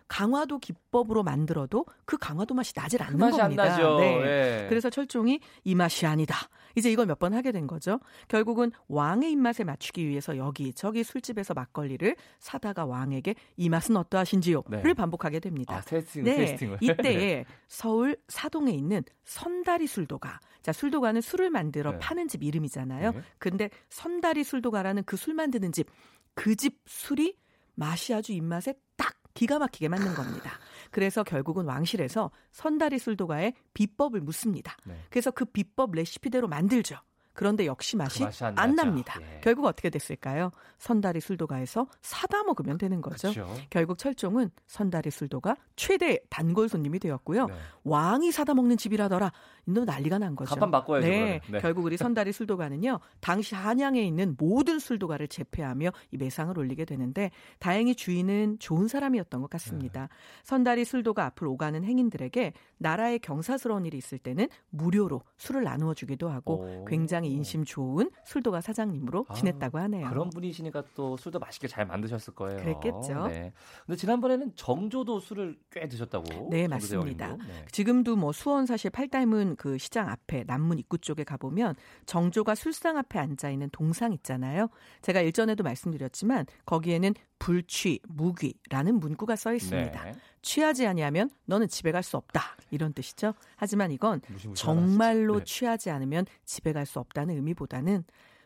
강화도 0.10 0.60
기법으로 0.60 1.24
만들어도 1.24 1.86
그 2.04 2.18
강화도 2.18 2.54
맛이 2.54 2.74
나질 2.76 3.02
않는 3.02 3.18
그 3.18 3.24
맛이 3.26 3.38
겁니다. 3.38 3.64
안 3.64 3.70
나죠. 3.70 4.00
네. 4.00 4.18
네. 4.20 4.66
그래서 4.68 4.90
철종이 4.90 5.40
이 5.64 5.76
맛이 5.76 6.06
아니다. 6.06 6.36
이제 6.76 6.92
이걸 6.92 7.06
몇 7.06 7.20
번 7.20 7.34
하게 7.34 7.52
된 7.52 7.68
거죠. 7.68 8.00
결국은 8.28 8.72
왕의 8.88 9.32
입맛에 9.32 9.64
맞추기 9.64 10.08
위해서 10.08 10.36
여기 10.38 10.74
저기 10.74 11.04
술집에서 11.04 11.54
막걸리를 11.54 12.16
사다가 12.40 12.86
왕에게 12.86 13.36
이 13.58 13.70
맛은 13.70 13.96
어떠하신지요를 13.98 14.84
네. 14.84 14.94
반복하게 14.94 15.40
됩니다. 15.40 15.76
아, 15.78 15.82
테스팅, 15.82 16.24
네. 16.24 16.36
테스팅을. 16.38 16.78
이때에 16.82 17.18
네. 17.18 17.46
서울 17.68 18.18
사동에 18.28 18.72
있는 18.72 19.04
선다리 19.26 19.86
술도가 19.88 20.40
자 20.62 20.72
술도가는 20.74 21.22
술을 21.22 21.50
만들어 21.52 21.92
네. 21.92 22.00
파는 22.00 22.28
집 22.28 22.44
이름이잖아요. 22.44 23.12
네. 23.12 23.22
근데 23.38 23.70
선다리 23.90 24.44
술도가라는 24.44 25.04
그 25.04 25.16
술 25.18 25.34
만드는 25.36 25.72
집 25.72 25.88
그 26.36 26.56
집 26.56 26.80
술이 26.88 27.36
맛이 27.76 28.14
아주 28.14 28.32
입맛에 28.34 28.74
딱 28.96 29.14
기가 29.34 29.60
막히게 29.60 29.88
맞는 29.88 30.16
겁니다. 30.16 30.52
그래서 30.92 31.24
결국은 31.24 31.66
왕실에서 31.66 32.32
선다리 32.52 33.00
술도가의 33.00 33.54
비법을 33.74 34.22
묻습니다. 34.22 34.76
네. 34.86 34.96
그래서 35.10 35.32
그 35.32 35.46
비법 35.46 35.94
레시피대로 35.94 36.48
만들죠. 36.48 36.98
그런데 37.34 37.66
역시 37.66 37.96
맛이, 37.96 38.20
그 38.20 38.24
맛이 38.26 38.44
안, 38.44 38.58
안 38.58 38.76
납니다. 38.76 39.20
예. 39.22 39.40
결국 39.42 39.66
어떻게 39.66 39.90
됐을까요? 39.90 40.52
선다리 40.78 41.22
술도가에서 41.22 41.88
사다 42.02 42.44
먹으면 42.44 42.78
되는 42.78 43.02
거죠. 43.02 43.30
그쵸. 43.30 43.48
결국 43.70 43.98
철종은 43.98 44.50
선다리 44.68 45.10
술도가 45.12 45.56
최대 45.76 46.20
단골 46.30 46.68
손님이 46.68 47.00
되었고요. 47.00 47.48
네. 47.48 47.54
왕이 47.84 48.32
사다 48.32 48.54
먹는 48.54 48.78
집이라더라. 48.78 49.32
인도 49.68 49.86
난리가 49.86 50.18
난 50.18 50.36
거죠. 50.36 50.50
간판 50.50 50.72
바꿔야죠. 50.72 51.08
네. 51.08 51.42
네. 51.50 51.60
결국 51.60 51.86
우리 51.86 51.96
선다리 51.96 52.34
술도가는요. 52.34 53.00
당시 53.20 53.56
한양에 53.56 54.02
있는 54.02 54.36
모든 54.38 54.80
술도가를 54.80 55.28
제패하며 55.28 55.92
이 56.12 56.18
매상을 56.18 56.58
올리게 56.58 56.86
되는데 56.86 57.32
다행히 57.60 57.96
주인은 57.96 58.58
좋은 58.60 58.88
사람이었던 58.88 59.42
것 59.42 59.50
같습니다. 59.52 60.02
네. 60.02 60.08
선다리 60.44 60.86
술도가 60.86 61.26
앞을 61.26 61.48
오가는 61.48 61.84
행인들에게 61.84 62.54
나라의 62.78 63.20
경사스러운 63.20 63.86
일이 63.86 63.98
있을 63.98 64.18
때는 64.18 64.48
무료로 64.70 65.22
술을 65.38 65.64
나누어 65.64 65.94
주기도 65.94 66.30
하고 66.30 66.82
오. 66.82 66.86
굉장히 66.86 67.29
인심 67.32 67.64
좋은 67.64 68.10
술도가 68.26 68.62
사장님으로 68.62 69.26
아, 69.28 69.34
지냈다고 69.34 69.78
하네요. 69.80 70.10
그런 70.10 70.30
분이시니까 70.30 70.84
또 70.96 71.18
술도 71.18 71.40
맛있게 71.40 71.68
잘 71.68 71.86
만드셨을 71.86 72.36
거예요. 72.36 72.60
그랬겠죠. 72.60 73.28
네. 73.28 73.54
근데 73.86 73.98
지난번에는 73.98 74.52
정조도 74.56 75.20
술을 75.20 75.58
꽤 75.72 75.88
드셨다고. 75.88 76.50
네, 76.50 76.68
맞습니다. 76.68 77.36
네. 77.38 77.66
지금도 77.72 78.16
뭐 78.16 78.32
수원 78.32 78.66
사실 78.66 78.90
팔닮은 78.90 79.56
그 79.58 79.78
시장 79.78 80.10
앞에 80.10 80.44
남문 80.46 80.80
입구 80.80 80.98
쪽에 80.98 81.24
가보면 81.24 81.76
정조가 82.06 82.56
술상 82.56 82.98
앞에 82.98 83.20
앉아 83.20 83.50
있는 83.50 83.70
동상 83.72 84.14
있잖아요. 84.14 84.70
제가 85.02 85.22
일전에도 85.22 85.64
말씀드렸지만 85.64 86.46
거기에는 86.66 87.14
불취, 87.40 88.00
무귀라는 88.08 89.00
문구가 89.00 89.36
써 89.36 89.54
있습니다. 89.54 90.04
네. 90.04 90.12
취하지 90.42 90.86
아니하면 90.88 91.30
너는 91.46 91.68
집에 91.68 91.92
갈 91.92 92.04
수 92.04 92.18
없다. 92.18 92.42
이런 92.72 92.94
뜻이죠. 92.94 93.34
하지만 93.56 93.92
이건 93.92 94.22
정말로 94.54 95.40
네. 95.40 95.44
취하지 95.46 95.90
않으면 95.90 96.26
집에 96.46 96.74
갈 96.74 96.86
수 96.86 97.00
없다는 97.00 97.36
의미보다는 97.36 98.04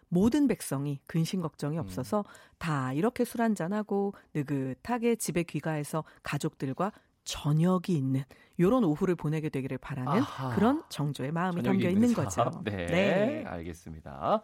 모든 0.09 0.47
백성이 0.47 0.99
근심 1.07 1.41
걱정이 1.41 1.77
음. 1.77 1.81
없어서 1.81 2.19
음. 2.19 2.23
다 2.59 2.93
이렇게 2.93 3.25
술 3.25 3.41
한잔하고 3.41 4.13
느긋하게 4.33 5.15
집에 5.15 5.43
귀가해서 5.43 6.03
가족들과 6.21 6.91
저녁이 7.23 7.83
있는 7.89 8.23
요런 8.59 8.83
오후를 8.83 9.15
보내게 9.15 9.49
되기를 9.49 9.77
바라는 9.77 10.11
아하. 10.11 10.53
그런 10.55 10.83
정조의 10.89 11.31
마음이 11.31 11.63
담겨 11.63 11.89
있는 11.89 12.13
거죠. 12.13 12.61
네, 12.65 12.85
네, 12.85 13.43
알겠습니다. 13.47 14.43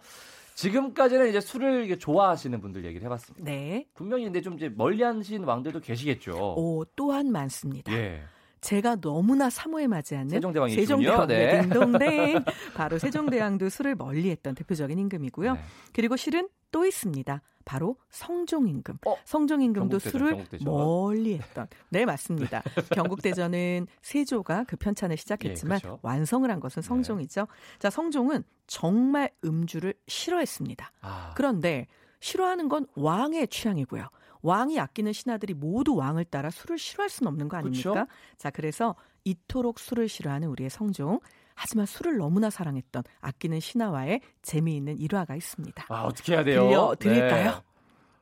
지금까지는 0.59 1.29
이제 1.29 1.39
술을 1.39 1.85
좋아하시는 1.97 2.59
분들 2.59 2.83
얘기를 2.83 3.05
해봤습니다. 3.05 3.49
네. 3.49 3.87
분명히 3.93 4.25
근데 4.25 4.41
좀 4.41 4.55
이제 4.55 4.67
멀리 4.67 5.03
하신 5.03 5.45
왕들도 5.45 5.79
계시겠죠. 5.79 6.55
오, 6.57 6.83
또한 6.97 7.31
많습니다. 7.31 7.93
예. 7.93 8.21
제가 8.61 8.97
너무나 8.97 9.49
사모에 9.49 9.87
맞이하는 9.87 10.29
세종대왕이 10.29 10.73
세종대왕 10.73 11.27
네. 11.27 11.61
딩동댕 11.61 12.43
바로 12.75 12.99
세종대왕도 12.99 13.69
술을 13.69 13.95
멀리했던 13.95 14.55
대표적인 14.55 14.97
임금이고요. 14.97 15.53
네. 15.53 15.59
그리고 15.93 16.17
실은 16.17 16.49
또 16.71 16.85
있습니다. 16.85 17.41
바로 17.65 17.97
성종임금. 18.09 18.97
어? 19.05 19.15
성종임금도 19.25 19.99
술을 19.99 20.31
경국대전. 20.31 20.65
멀리 20.65 21.35
했던. 21.35 21.67
네 21.89 22.05
맞습니다. 22.05 22.63
경국대전은 22.93 23.87
세조가 24.01 24.65
그 24.67 24.75
편찬을 24.75 25.17
시작했지만 25.17 25.77
예, 25.77 25.81
그렇죠. 25.81 25.99
완성을 26.01 26.49
한 26.49 26.59
것은 26.59 26.81
네. 26.81 26.87
성종이죠. 26.87 27.41
네. 27.41 27.47
자 27.79 27.89
성종은 27.89 28.43
정말 28.65 29.31
음주를 29.43 29.93
싫어했습니다. 30.07 30.91
아. 31.01 31.33
그런데 31.35 31.87
싫어하는 32.21 32.69
건 32.69 32.87
왕의 32.95 33.47
취향이고요. 33.47 34.09
왕이 34.41 34.79
아끼는 34.79 35.13
신하들이 35.13 35.53
모두 35.53 35.95
왕을 35.95 36.25
따라 36.25 36.49
술을 36.49 36.77
싫어할 36.77 37.09
수는 37.09 37.31
없는 37.31 37.49
거 37.49 37.57
아닙니까? 37.57 37.91
그렇죠? 37.91 38.11
자, 38.37 38.49
그래서 38.49 38.95
이토록 39.23 39.79
술을 39.79 40.07
싫어하는 40.07 40.47
우리의 40.49 40.69
성종. 40.69 41.19
하지만 41.55 41.85
술을 41.85 42.17
너무나 42.17 42.49
사랑했던 42.49 43.03
아끼는 43.19 43.59
신하와의 43.59 44.21
재미있는 44.41 44.97
일화가 44.97 45.35
있습니다. 45.35 45.85
아, 45.89 46.03
어떻게 46.03 46.33
해야 46.33 46.43
돼요? 46.43 46.61
들려 46.61 46.95
드릴까요? 46.97 47.63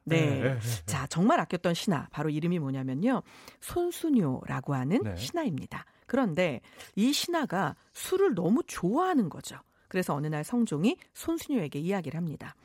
네. 0.04 0.22
네. 0.22 0.42
네. 0.42 0.54
네. 0.60 0.60
자, 0.86 1.06
정말 1.08 1.40
아꼈던 1.42 1.74
신하. 1.76 2.08
바로 2.12 2.30
이름이 2.30 2.58
뭐냐면요. 2.60 3.22
손순효라고 3.60 4.74
하는 4.74 5.04
네. 5.04 5.16
신하입니다. 5.16 5.86
그런데 6.08 6.62
이 6.96 7.14
신하가 7.14 7.76
술을 7.94 8.34
너무 8.34 8.64
좋아하는 8.66 9.30
거죠. 9.30 9.58
그래서 9.88 10.14
어느 10.14 10.28
날 10.28 10.44
성종이 10.44 10.98
손순효에게 11.14 11.80
이야기를 11.80 12.18
합니다. 12.18 12.56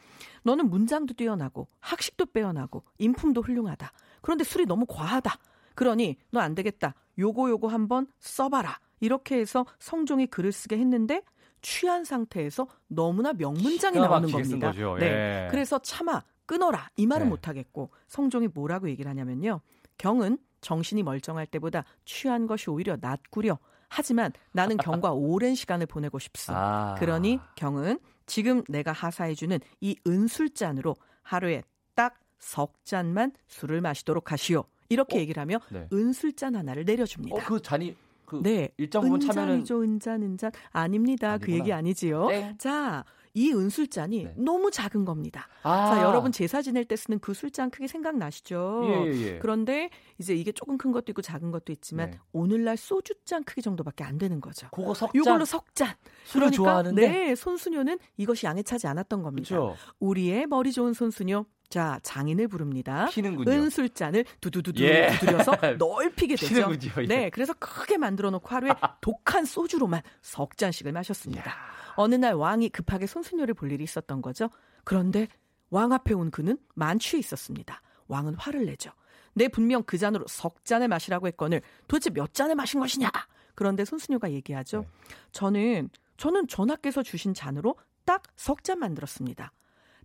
너는 0.43 0.69
문장도 0.71 1.15
뛰어나고 1.15 1.69
학식도 1.81 2.27
빼어나고 2.27 2.83
인품도 2.99 3.43
훌륭하다. 3.43 3.93
그런데 4.21 4.45
술이 4.45 4.67
너무 4.67 4.87
과하다. 4.87 5.35
그러니 5.75 6.17
너 6.31 6.41
안 6.41 6.55
되겠다. 6.55 6.95
요거 7.19 7.51
요거 7.51 7.69
한번 7.69 8.07
써봐라. 8.21 8.79
이렇게 9.01 9.39
해서 9.39 9.67
성종이 9.79 10.27
글을 10.27 10.53
쓰게 10.53 10.79
했는데 10.79 11.23
취한 11.61 12.05
상태에서 12.05 12.67
너무나 12.89 13.33
명문장이 13.33 13.99
나오는 13.99 14.31
겁니다. 14.31 14.73
네. 14.99 15.07
예. 15.07 15.49
그래서 15.51 15.79
차마 15.79 16.23
끊어라 16.47 16.89
이 16.97 17.07
말은 17.07 17.27
네. 17.27 17.31
못 17.31 17.49
하겠고 17.49 17.91
성종이 18.09 18.49
뭐라고 18.53 18.89
얘기를 18.91 19.09
하냐면요. 19.09 19.61
경은 19.99 20.39
정신이 20.61 21.03
멀쩡할 21.03 21.47
때보다 21.47 21.85
취한 22.05 22.47
것이 22.47 22.71
오히려 22.71 22.97
낫구려. 23.01 23.59
하지만 23.93 24.33
나는 24.53 24.77
경과 24.77 25.13
오랜 25.13 25.55
시간을 25.55 25.87
보내고 25.87 26.19
싶소. 26.19 26.53
아. 26.55 26.95
그러니 26.99 27.39
경은 27.57 27.99
지금 28.27 28.63
내가 28.69 28.93
하사해주는 28.93 29.59
이 29.81 29.97
은술잔으로 30.07 30.97
하루에 31.23 31.63
딱 31.95 32.23
석 32.43 32.85
잔만 32.85 33.33
술을 33.49 33.81
마시도록 33.81 34.33
하시오. 34.33 34.65
이렇게 34.89 35.17
어? 35.17 35.21
얘기를 35.21 35.41
하며 35.41 35.59
네. 35.71 35.89
은술잔 35.93 36.55
하나를 36.57 36.85
내려줍니다. 36.85 37.37
어, 37.37 37.41
그 37.47 37.63
잔이 37.63 37.97
그 38.27 38.43
네. 38.43 38.69
일정 38.77 39.03
부분 39.03 39.21
차면은 39.21 39.55
은잔이죠, 39.55 39.83
은잔, 39.83 40.23
은잔. 40.23 40.51
아닙니다. 40.71 41.33
아니구나. 41.33 41.47
그 41.47 41.53
얘기 41.53 41.73
아니지요. 41.73 42.27
네. 42.27 42.55
자, 42.59 43.05
이 43.35 43.53
은술잔이 43.53 44.25
네. 44.25 44.35
너무 44.37 44.71
작은 44.71 45.05
겁니다. 45.05 45.49
아. 45.63 45.95
자, 45.95 46.03
여러분 46.03 46.33
제사 46.33 46.61
지낼 46.61 46.85
때 46.85 46.97
쓰는 46.97 47.19
그 47.19 47.33
술잔 47.33 47.71
크게 47.71 47.87
생각나시죠? 47.87 48.83
예, 48.85 49.07
예, 49.07 49.21
예. 49.23 49.39
그런데 49.39 49.91
이제 50.19 50.35
이게 50.35 50.53
조금 50.53 50.77
큰 50.77 50.93
것도 50.93 51.07
있고 51.09 51.23
작은 51.23 51.51
것도 51.51 51.73
있지만 51.73 52.11
네. 52.11 52.19
오늘날 52.33 52.77
소주잔 52.77 53.45
크기 53.45 53.63
정도밖에 53.63 54.05
안 54.05 54.19
되는 54.19 54.41
거죠. 54.41 54.69
그거 54.73 54.93
석잔. 54.95 55.21
이걸로 55.21 55.45
석잔. 55.45 55.95
술을 56.25 56.51
그러니까, 56.51 56.57
좋아하는데 56.57 57.09
네, 57.09 57.35
손수녀는 57.35 57.99
이것이 58.17 58.47
양에 58.47 58.63
차지 58.63 58.87
않았던 58.87 59.23
겁니다. 59.23 59.49
그쵸? 59.49 59.77
우리의 59.99 60.47
머리 60.47 60.73
좋은 60.73 60.93
손수녀 60.93 61.45
자, 61.71 61.99
장인을 62.03 62.49
부릅니다. 62.49 63.07
피는군요. 63.11 63.51
은술잔을 63.51 64.27
두두두두 64.43 64.85
예. 64.85 65.09
두드려서 65.19 65.53
넓히게 65.79 66.37
되죠. 66.37 66.55
피는군요. 66.55 66.93
예. 67.05 67.07
네, 67.07 67.31
그래서 67.31 67.55
크게 67.55 67.97
만들어 67.97 68.31
놓고 68.31 68.47
하루에 68.55 68.73
독한 69.01 69.47
소주로만 69.47 70.03
석 70.21 70.59
잔씩을 70.59 70.93
마셨습니다. 70.93 71.51
야. 71.51 71.82
어느 71.97 72.15
날 72.15 72.35
왕이 72.35 72.71
급하게 72.71 73.07
손수녀를 73.07 73.55
볼 73.55 73.73
일이 73.73 73.85
있었던 73.85 74.23
거죠. 74.23 74.51
그런데 74.85 75.29
왕 75.71 75.93
앞에 75.93 76.15
온 76.15 76.31
그는 76.31 76.59
만취해 76.75 77.19
있었습니다. 77.19 77.81
왕은 78.09 78.35
화를 78.35 78.67
내죠. 78.67 78.91
내 79.35 79.49
분명 79.49 79.83
그 79.85 79.97
잔으로 79.97 80.27
석 80.29 80.65
잔을 80.65 80.89
마시라고 80.89 81.27
했거늘 81.29 81.63
도대체 81.89 82.11
몇 82.11 82.35
잔을 82.35 82.55
마신 82.55 82.81
것이냐? 82.81 83.11
그런데 83.55 83.85
손수녀가 83.85 84.31
얘기하죠. 84.31 84.81
네. 84.81 84.89
저는 85.33 85.91
저는 86.17 86.49
전하께서 86.49 87.03
주신 87.03 87.35
잔으로 87.35 87.77
딱 88.05 88.23
석 88.37 88.65
잔 88.65 88.79
만들었습니다. 88.79 89.53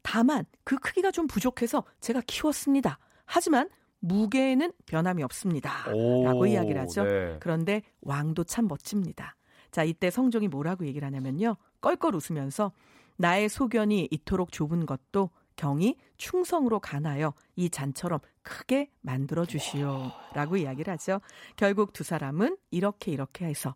다만 0.01 0.45
그 0.63 0.77
크기가 0.77 1.11
좀 1.11 1.27
부족해서 1.27 1.83
제가 1.99 2.21
키웠습니다. 2.25 2.99
하지만 3.25 3.69
무게에는 3.99 4.71
변함이 4.85 5.23
없습니다. 5.23 5.91
오, 5.91 6.23
라고 6.23 6.45
이야기를 6.45 6.79
하죠. 6.81 7.03
네. 7.03 7.37
그런데 7.39 7.81
왕도 8.01 8.43
참 8.45 8.67
멋집니다. 8.67 9.35
자, 9.71 9.83
이때 9.83 10.09
성종이 10.09 10.47
뭐라고 10.47 10.85
얘기를 10.85 11.05
하냐면요. 11.05 11.57
껄껄 11.81 12.15
웃으면서 12.15 12.71
나의 13.17 13.49
소견이 13.49 14.07
이토록 14.11 14.51
좁은 14.51 14.85
것도 14.85 15.29
경이 15.57 15.97
충성으로 16.15 16.79
가나요? 16.79 17.33
이 17.55 17.69
잔처럼 17.69 18.19
크게 18.43 18.89
만들어 19.01 19.45
주시오 19.45 20.09
라고 20.33 20.55
이야기를 20.55 20.93
하죠. 20.93 21.19
결국 21.57 21.91
두 21.91 22.03
사람은 22.03 22.55
이렇게 22.71 23.11
이렇게 23.11 23.45
해서 23.45 23.75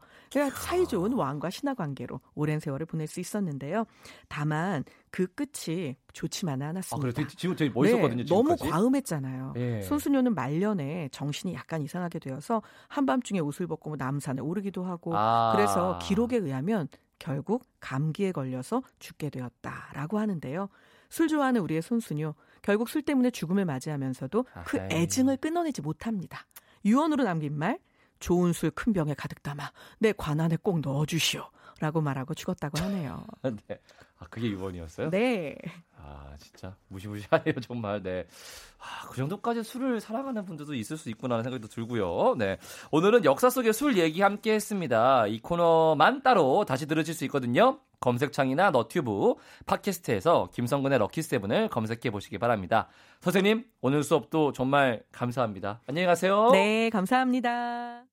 사이 0.54 0.88
좋은 0.88 1.12
왕과 1.12 1.50
신하 1.50 1.74
관계로 1.74 2.22
오랜 2.36 2.60
세월을 2.60 2.86
보낼 2.86 3.08
수 3.08 3.20
있었는데요. 3.20 3.84
다만 4.30 4.86
그 5.10 5.28
끝이 5.28 5.98
좋지만은 6.14 6.68
않았습니다. 6.68 7.10
아, 7.10 7.14
그래 7.14 7.28
지금 7.36 7.56
되게 7.56 7.72
멋있었거든요. 7.74 8.24
네, 8.24 8.26
너무 8.26 8.56
과음했잖아요. 8.56 9.54
예. 9.58 9.82
손수녀는 9.82 10.34
말년에 10.36 11.10
정신이 11.12 11.54
약간 11.54 11.82
이상하게 11.82 12.20
되어서 12.20 12.62
한밤중에 12.88 13.40
옷을 13.40 13.68
벗고 13.68 13.90
뭐 13.90 13.98
남산에 13.98 14.42
오르기도 14.42 14.86
하고 14.86 15.18
아. 15.18 15.52
그래서 15.54 16.00
기록에 16.02 16.38
의하면 16.38 16.88
결국 17.20 17.64
감기에 17.80 18.32
걸려서 18.32 18.82
죽게 19.00 19.30
되었다라고 19.30 20.18
하는데요. 20.18 20.70
술 21.12 21.28
좋아하는 21.28 21.62
우리의 21.62 21.84
손수녀 21.84 22.34
결국 22.64 22.90
술 22.90 23.04
때문에 23.04 23.30
죽음을 23.30 23.66
맞이하면서도 23.66 24.46
그 24.66 24.78
애증을 24.90 25.38
끊어내지 25.38 25.82
못합니다. 25.82 26.48
유언으로 26.86 27.24
남긴 27.26 27.58
말 27.60 27.78
좋은 28.20 28.54
술 28.54 28.72
큰 28.72 28.94
병에 28.94 29.14
가득 29.14 29.44
담아 29.44 29.72
내 30.00 30.14
관안에 30.14 30.58
꼭 30.64 30.80
넣어주시오. 30.80 31.44
라고 31.82 32.00
말하고 32.00 32.36
죽었다고 32.36 32.80
하네요. 32.80 33.26
네. 33.68 33.80
아, 34.20 34.26
그게 34.30 34.50
유언이었어요? 34.50 35.10
네. 35.10 35.58
아, 35.98 36.36
진짜 36.38 36.76
무시무시하네요, 36.90 37.56
정말. 37.62 38.04
네. 38.04 38.28
아, 38.78 39.08
그 39.10 39.18
정도까지 39.18 39.64
술을 39.64 40.00
사랑하는 40.00 40.46
분들도 40.46 40.76
있을 40.76 40.96
수 40.96 41.10
있구나라는 41.10 41.44
생각도 41.44 41.68
들고요. 41.68 42.36
네. 42.38 42.58
오늘은 42.92 43.26
역사 43.26 43.50
속의 43.50 43.74
술 43.74 43.98
얘기 43.98 44.22
함께 44.22 44.54
했습니다. 44.54 45.26
이 45.26 45.40
코너만 45.40 46.22
따로 46.22 46.66
다시 46.66 46.86
들으실 46.86 47.16
수 47.16 47.26
있거든요. 47.26 47.80
검색창이나 48.00 48.70
너튜브, 48.70 49.34
팟캐스트에서 49.66 50.50
김성근의 50.54 51.00
럭키세븐을 51.00 51.70
검색해 51.70 52.12
보시기 52.12 52.38
바랍니다. 52.38 52.90
선생님, 53.22 53.66
오늘 53.82 54.04
수업도 54.04 54.54
정말 54.54 55.02
감사합니다. 55.12 55.82
안녕히 55.88 56.06
가세요. 56.06 56.50
네, 56.52 56.92
감사합니다. 56.92 58.04